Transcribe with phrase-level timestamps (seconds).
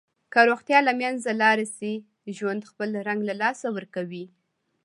[0.33, 1.93] که روغتیا له منځه لاړه شي،
[2.37, 4.25] ژوند خپل رنګ له لاسه ورکوي.